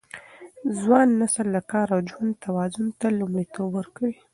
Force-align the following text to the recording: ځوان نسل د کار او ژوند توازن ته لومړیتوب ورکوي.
ځوان 0.79 1.07
نسل 1.21 1.47
د 1.55 1.57
کار 1.71 1.87
او 1.95 1.99
ژوند 2.09 2.33
توازن 2.45 2.85
ته 2.99 3.07
لومړیتوب 3.19 3.69
ورکوي. 3.75 4.15